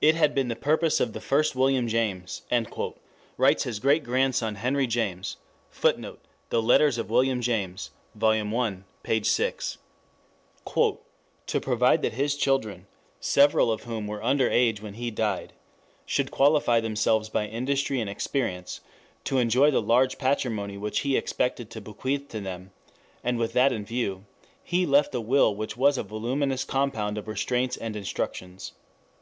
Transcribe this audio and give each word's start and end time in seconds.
"It 0.00 0.14
had 0.14 0.36
been 0.36 0.46
the 0.46 0.54
purpose 0.54 1.00
of 1.00 1.14
the 1.14 1.20
first 1.20 1.56
William 1.56 1.88
James," 1.88 2.42
writes 3.36 3.64
his 3.64 3.80
great 3.80 4.04
grandson 4.04 4.54
Henry 4.54 4.86
James, 4.86 5.36
[Footnote: 5.68 6.20
The 6.50 6.62
Letters 6.62 6.96
of 6.96 7.10
William 7.10 7.40
James, 7.40 7.90
Vol. 8.14 8.54
I, 8.60 8.76
p. 9.02 9.24
6.] 9.24 9.78
"to 10.64 11.60
provide 11.60 12.02
that 12.02 12.12
his 12.12 12.36
children 12.36 12.86
(several 13.18 13.72
of 13.72 13.82
whom 13.82 14.06
were 14.06 14.22
under 14.22 14.48
age 14.48 14.80
when 14.80 14.94
he 14.94 15.10
died) 15.10 15.54
should 16.06 16.30
qualify 16.30 16.78
themselves 16.78 17.28
by 17.28 17.46
industry 17.48 18.00
and 18.00 18.08
experience 18.08 18.80
to 19.24 19.38
enjoy 19.38 19.72
the 19.72 19.82
large 19.82 20.18
patrimony 20.18 20.78
which 20.78 21.00
he 21.00 21.16
expected 21.16 21.68
to 21.70 21.80
bequeath 21.80 22.28
to 22.28 22.38
them, 22.38 22.70
and 23.24 23.38
with 23.38 23.54
that 23.54 23.72
in 23.72 23.84
view 23.84 24.24
he 24.62 24.86
left 24.86 25.12
a 25.16 25.20
will 25.20 25.52
which 25.52 25.76
was 25.76 25.98
a 25.98 26.04
voluminous 26.04 26.62
compound 26.62 27.18
of 27.18 27.26
restraints 27.26 27.76
and 27.76 27.96
instructions. 27.96 28.74